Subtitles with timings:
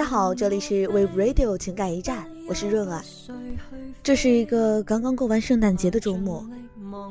[0.00, 3.02] 大家好，这里是 Wave Radio 情感驿站，我是润儿。
[4.02, 6.42] 这是一个刚刚过完圣诞节的周末，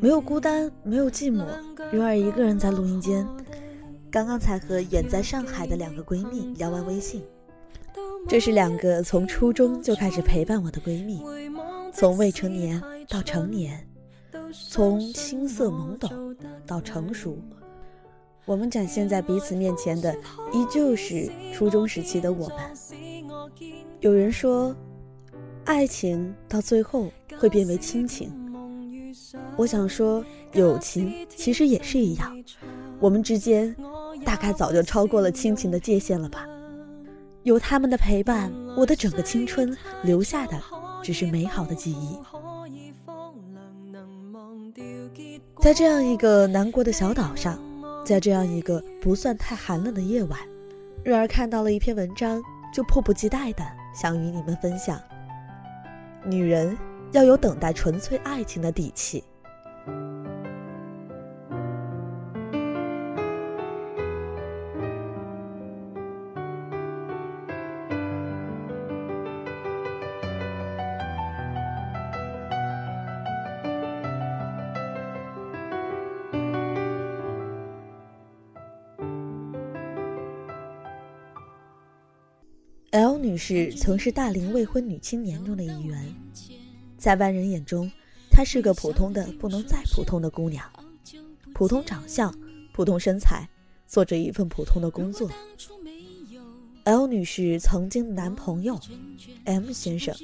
[0.00, 1.46] 没有孤单，没有寂寞，
[1.92, 3.24] 润儿一个人在录音间。
[4.10, 7.22] 刚刚才和远在上海的两个闺蜜聊完微信。
[8.28, 11.22] 这是两个从初中就开始陪伴我的闺蜜，
[11.94, 13.86] 从未成年到成年，
[14.68, 16.36] 从青涩懵懂
[16.66, 17.38] 到成熟。
[18.44, 20.12] 我们展现在彼此面前的，
[20.52, 22.58] 依旧是初中时期的我们。
[24.00, 24.74] 有人说，
[25.64, 28.32] 爱情到最后会变为亲情。
[29.56, 30.24] 我想说，
[30.54, 32.36] 友情其实也是一样。
[32.98, 33.74] 我们之间，
[34.24, 36.44] 大概早就超过了亲情的界限了吧？
[37.44, 40.60] 有他们的陪伴，我的整个青春留下的
[41.00, 42.18] 只是美好的记忆。
[45.60, 47.56] 在这样一个南国的小岛上。
[48.04, 50.38] 在这样一个不算太寒冷的夜晚，
[51.04, 52.42] 瑞儿看到了一篇文章，
[52.74, 55.00] 就迫不及待的想与你们分享。
[56.24, 56.76] 女人
[57.12, 59.22] 要有等待纯粹爱情的底气。
[82.92, 86.14] L 女士曾是大龄未婚女青年中的一员，
[86.98, 87.90] 在外人眼中，
[88.30, 90.70] 她是个普通的不能再普通的姑娘，
[91.54, 92.34] 普通长相，
[92.70, 93.48] 普通身材，
[93.86, 95.30] 做着一份普通的工作。
[96.84, 98.78] L 女士曾经的男朋友
[99.44, 100.14] M 先生，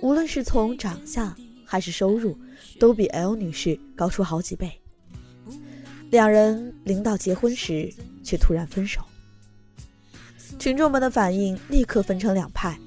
[0.00, 1.32] 无论是从长相
[1.64, 2.36] 还是收入，
[2.80, 4.72] 都比 L 女士高出好几倍。
[6.10, 7.94] 两人临到结婚时，
[8.24, 9.00] 却突然分手。
[10.58, 12.78] 群众们的反应立刻分成两派，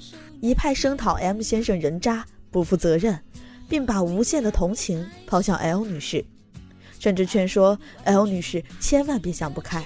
[0.41, 3.19] 一派声讨 M 先生人渣不负责任，
[3.67, 6.23] 并把无限的同情抛向 L 女士，
[6.99, 9.85] 甚至劝说 L 女士千万别想不开。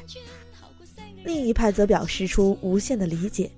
[1.23, 3.51] 另一派则表示出无限的理解。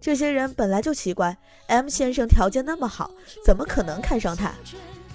[0.00, 3.10] 这些人本来就奇怪，M 先生条件那么好，
[3.44, 4.52] 怎么可能看上他？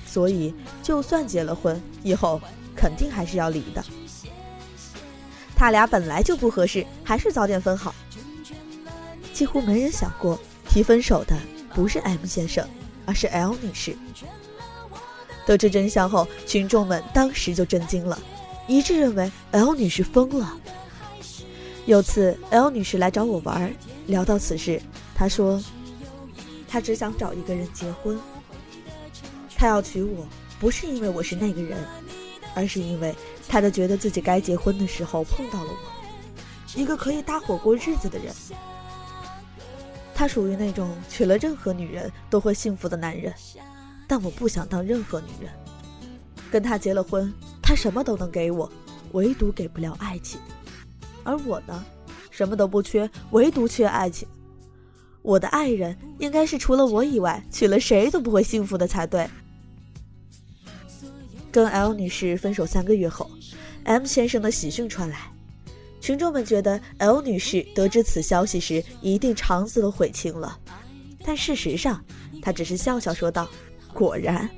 [0.05, 2.41] 所以就算结了婚，以后
[2.75, 3.83] 肯定还是要离的。
[5.55, 7.93] 他俩本来就不合适，还是早点分好。
[9.39, 11.33] 几乎没人想过提分手的
[11.73, 12.67] 不是 M 先生，
[13.05, 13.95] 而是 L 女士。
[15.45, 18.21] 得知真相后，群众们当时就震惊了，
[18.67, 20.57] 一致认为 L 女士疯了。
[21.85, 23.73] 有次 L 女士来找我玩，
[24.07, 24.81] 聊到此事，
[25.15, 25.63] 她说
[26.67, 28.19] ：“她只想找一个人结婚，
[29.55, 30.27] 她要娶我，
[30.59, 31.77] 不是因为我是那个人，
[32.55, 33.15] 而是因为
[33.47, 35.77] 她的觉得自己该结婚的时候碰到了我，
[36.75, 38.35] 一个可以搭伙过日子的人。”
[40.19, 43.33] 他属于那种娶了任何女人都会幸福的男人，
[44.05, 45.49] 但我不想当任何女人。
[46.51, 48.69] 跟他结了婚，他什么都能给我，
[49.13, 50.37] 唯独给不了爱情。
[51.23, 51.85] 而我呢，
[52.31, 54.27] 什么都不缺，唯独缺爱情。
[55.21, 59.25] 我的爱人应该是除了我以外，娶了谁都不会幸福的才对。
[61.49, 63.31] 跟 L 女士分手三个月后
[63.85, 65.31] ，M 先生的喜讯传来。
[66.01, 70.57] 群众们觉得 L 女士得知此消息时一定肠子都悔青了，
[71.23, 72.03] 但事实上，
[72.41, 73.47] 她只是笑笑说道
[73.93, 74.49] ：“果然。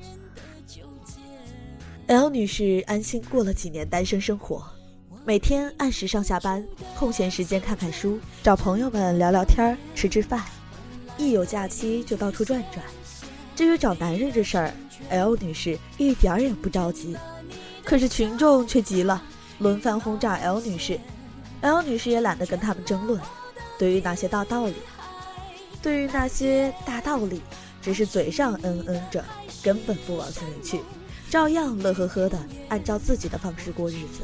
[2.08, 4.64] ”L 女士安心过了几年单身生活，
[5.26, 6.64] 每天按时上下班，
[6.98, 10.44] 空闲时间看看书，找朋友们聊聊天吃吃饭，
[11.18, 12.86] 一有假期就到处转转。
[13.56, 14.74] 至于找男人这事儿
[15.10, 17.16] ，L 女士一点儿也不着急，
[17.84, 19.22] 可是群众却急了，
[19.60, 21.00] 轮番轰炸 L 女士。
[21.62, 23.20] L 女士也懒得跟他们争论，
[23.78, 24.76] 对于那些大道理，
[25.82, 27.42] 对于那些大道理，
[27.82, 29.24] 只是嘴上嗯嗯着，
[29.62, 30.80] 根本不往心里去，
[31.30, 32.38] 照样乐呵呵的
[32.70, 34.22] 按照自己的方式过日子。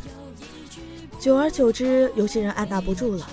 [1.19, 3.28] 久而久之，有些人按捺不住了，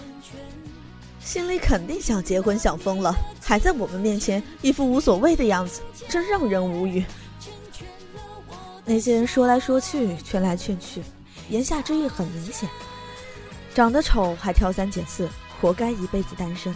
[1.20, 7.02] 心里肯定想结婚，想疯了，还在我们面前一副无所谓的样子，真让人无语。
[8.84, 11.02] 那些人说来说去，劝来劝去，
[11.48, 12.68] 言下之意很明显。
[13.74, 15.28] 长得丑还挑三拣四，
[15.60, 16.72] 活该一辈子单身。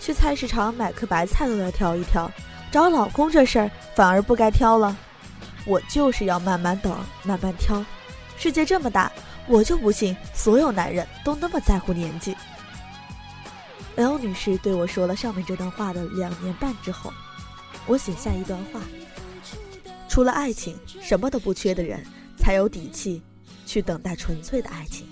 [0.00, 2.30] 去菜市场买颗白菜都要挑一挑，
[2.70, 4.96] 找老公这事儿反而不该挑了。
[5.64, 7.84] 我就是要慢慢等，慢慢挑。
[8.36, 9.10] 世界这么大，
[9.48, 12.36] 我就不信所有男人都那么在乎年纪。
[13.96, 17.12] L 女士对我说了上面这段话的两年半之后，
[17.86, 18.80] 我写下一段话：
[20.08, 22.04] 除了爱情，什么都不缺的人，
[22.38, 23.22] 才有底气
[23.66, 25.06] 去等待纯粹的爱情。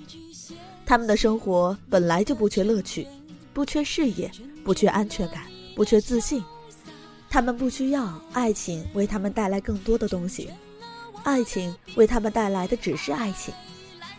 [0.91, 3.07] 他们的生活本来就不缺乐趣，
[3.55, 4.29] 不缺事业，
[4.65, 5.45] 不缺安全感，
[5.77, 6.43] 不缺自信。
[7.29, 10.51] 他们不需要爱情为他们带来更多的东西，
[11.23, 13.55] 爱情为他们带来的只是爱情。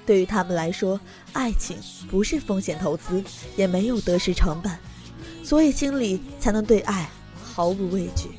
[0.05, 0.97] 对于他们来说，
[1.33, 1.75] 爱情
[2.09, 3.21] 不是风险投资，
[3.57, 4.71] 也没有得失成本，
[5.43, 7.09] 所以心里才能对爱
[7.43, 8.29] 毫无畏惧。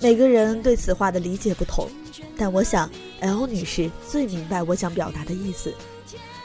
[0.00, 1.90] 每个人对此话的理解不同，
[2.36, 2.90] 但我想
[3.20, 5.72] L 女士最明白我想表达的意思。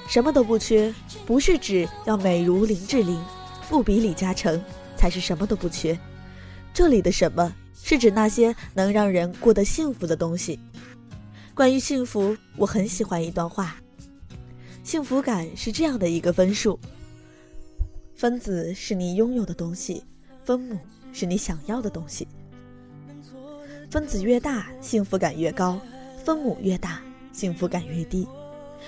[0.08, 0.94] 什么都不缺，
[1.26, 3.20] 不是指要美如林志玲，
[3.70, 4.64] 不比李嘉诚
[4.96, 5.98] 才是什么都不缺。
[6.74, 7.52] 这里的什么
[7.82, 10.60] 是指那些能让人过得幸福的东西。
[11.56, 13.78] 关于幸福，我很喜欢一段话：
[14.84, 16.80] 幸福感是这样的一个分数，
[18.14, 20.04] 分子是你拥有的东西，
[20.44, 20.78] 分母
[21.14, 22.28] 是你想要的东西。
[23.90, 25.80] 分子越大，幸福感越高；
[26.24, 27.02] 分母越大，
[27.32, 28.28] 幸福感越低。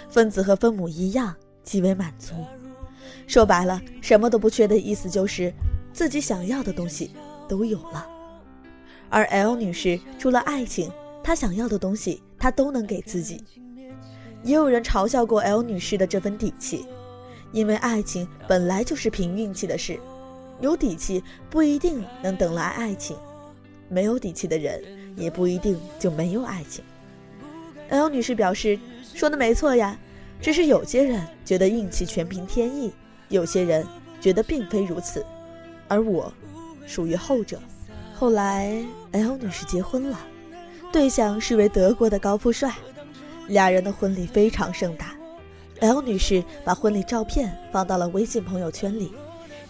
[0.10, 2.34] 分子和分母一样，极为满足。
[3.26, 5.54] 说白了，什么都不缺的意思就是
[5.94, 7.12] 自己想要的东西
[7.48, 8.08] 都有了。
[9.10, 10.92] 而 L 女士除了爱情，
[11.24, 13.44] 她想要的东西她都能给自己。
[14.44, 16.86] 也有人嘲笑过 L 女士的这份底气，
[17.52, 20.00] 因为爱情本来就是凭运气的事，
[20.60, 23.18] 有底气不一定能等来爱情。
[23.90, 24.82] 没有底气的人，
[25.16, 26.84] 也不一定就没有爱情。
[27.90, 28.78] L 女士表示，
[29.14, 29.98] 说的没错呀，
[30.42, 32.92] 只是有些人觉得运气全凭天意，
[33.30, 33.86] 有些人
[34.20, 35.26] 觉得并非如此，
[35.88, 36.32] 而我，
[36.86, 37.60] 属于后者。
[38.14, 40.20] 后来，L 女士结婚了，
[40.92, 42.74] 对象是位德国的高富帅，
[43.48, 45.16] 俩人的婚礼非常盛大。
[45.80, 49.14] L 女士把婚礼照片放到了微信朋友圈里，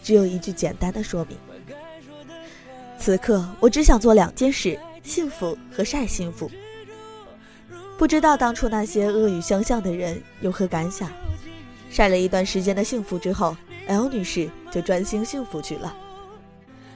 [0.02, 1.38] 只有一句简单的说明。
[3.07, 6.51] 此刻，我只想做两件事：幸福和晒幸福。
[7.98, 11.09] 不知道当初那些恶语相向的人有何感想？
[11.89, 13.56] 晒了一段时间的幸福之后
[13.88, 15.95] ，L 女士就专心幸福去了。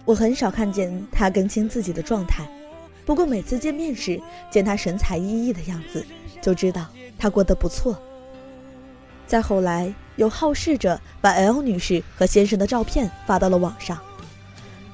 [0.03, 2.45] 我很少看见她更新自己的状态，
[3.05, 4.21] 不过每次见面时，
[4.51, 6.05] 见她神采奕奕的样子，
[6.41, 6.87] 就知道
[7.17, 7.97] 她过得不错。
[9.25, 13.97] 再后来，有好事者把 L 女士和先生的照片发到了网上。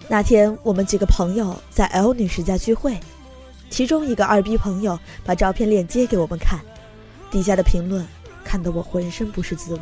[0.10, 2.98] 那天我们几个朋友在 L 女士家聚会，
[3.70, 6.60] 其中一个二逼朋友把照片链接给我们看，
[7.30, 8.08] 底下的评论
[8.42, 9.82] 看得我浑身不是滋味，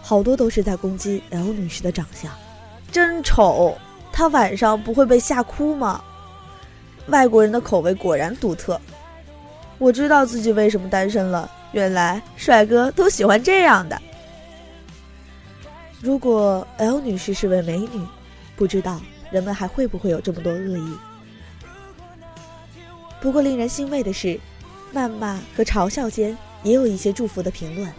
[0.00, 2.32] 好多都是在攻击 L 女士的长相，
[2.90, 3.76] 真丑，
[4.10, 6.02] 她晚上不会被吓哭吗？
[7.08, 8.80] 外国人的口味果然独特，
[9.76, 14.00] 我知道自己为什么单身了，原来帅哥都喜欢这样的。
[16.00, 18.00] 如果 L 女士是位美女，
[18.56, 18.98] 不知道。
[19.34, 20.96] 人们还会不会有这么多恶意？
[23.20, 24.38] 不过令人欣慰的是，
[24.94, 27.92] 谩骂和嘲笑间也有一些祝福的评论。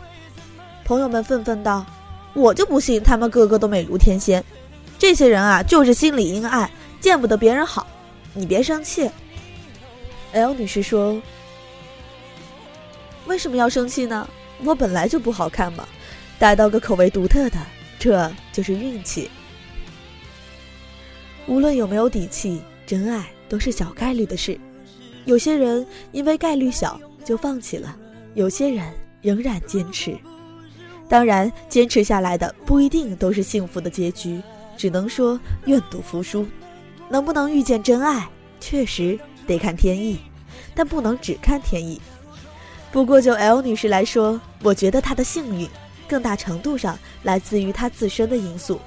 [0.85, 1.85] 朋友们愤愤道
[2.33, 4.41] ：“我就不信他们个个都美如天仙，
[4.97, 6.71] 这些人啊，就是心里阴暗，
[7.01, 7.85] 见不得别人好。”
[8.33, 9.11] 你别生气。
[10.31, 11.21] L 女士说
[13.27, 14.25] ：“为什么要生气呢？
[14.63, 15.85] 我本来就不好看嘛，
[16.39, 17.57] 逮到个口味独特的，
[17.99, 19.29] 这就是运气。”
[21.47, 24.59] 无论有没有底气，真爱都是小概率的事。
[25.25, 27.95] 有些人因为概率小就放弃了，
[28.33, 30.17] 有些人仍然坚持。
[31.07, 34.41] 当然，坚持下来的不一定都是幸福的结局，
[34.75, 36.45] 只能说愿赌服输。
[37.09, 38.27] 能不能遇见真爱，
[38.59, 40.17] 确实得看天意，
[40.73, 42.01] 但不能只看天意。
[42.91, 45.69] 不过就 L 女士来说，我觉得她的幸运，
[46.07, 48.79] 更大程度上来自于她自身的因素。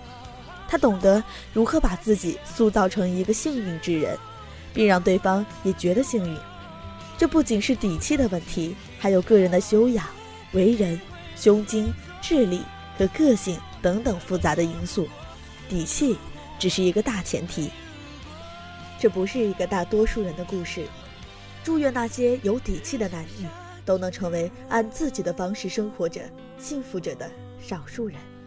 [0.68, 4.16] 他懂得如何把自己塑造成一个幸运之人，
[4.74, 6.38] 并让对方也觉得幸运。
[7.16, 10.06] 这不仅是底气的问题，还有个人的修养、
[10.52, 11.00] 为人、
[11.34, 12.62] 胸襟、智力
[12.96, 15.08] 和个性等等复杂的因素。
[15.68, 16.16] 底气
[16.58, 17.70] 只是一个大前提。
[19.00, 20.86] 这不是一个大多数人的故事。
[21.64, 23.46] 祝愿那些有底气的男女
[23.84, 26.20] 都能成为按自己的方式生活着、
[26.58, 28.37] 幸福着的少数人。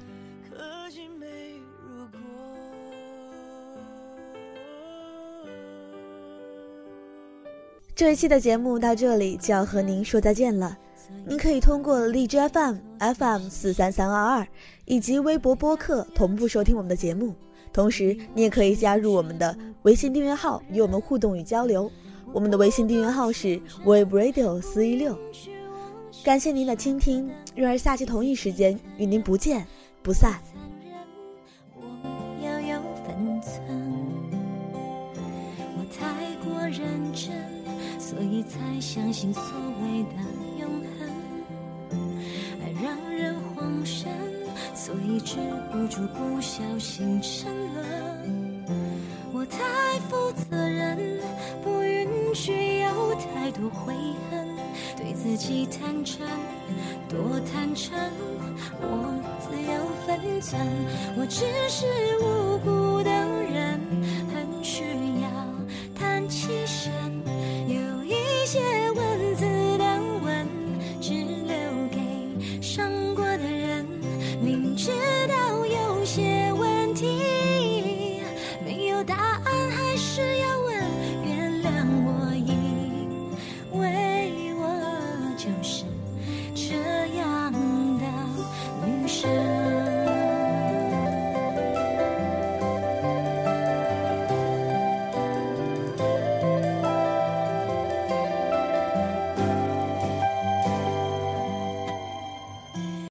[8.01, 10.75] 这一期的节目到这里就要和您说再见了。
[11.23, 14.47] 您可以通过荔枝 FM FM 四三三二二
[14.85, 17.35] 以及微博播客同步收听我们的节目，
[17.71, 21.91] 同时你也可以加入我们的微信订阅号与我们互动与交流。
[22.33, 25.15] 我们的微信订阅号是 Wave Radio 四一六。
[26.23, 29.63] 感谢您的倾听，愿儿下期同一时间与您不见
[30.01, 30.39] 不散。
[38.43, 39.43] 才相信所
[39.81, 40.15] 谓的
[40.59, 40.69] 永
[40.99, 41.09] 恒，
[42.61, 44.11] 爱让人慌神，
[44.75, 45.19] 所以。
[45.23, 45.37] 止
[45.71, 48.65] 不住不小心沉沦。
[49.31, 49.59] 我太
[50.09, 50.97] 负责任，
[51.63, 53.93] 不允许有太多悔
[54.29, 54.47] 恨，
[54.97, 56.27] 对自己坦诚，
[57.07, 57.97] 多坦诚，
[58.81, 60.59] 我自有分寸。
[61.17, 61.85] 我只是
[62.19, 62.80] 无辜。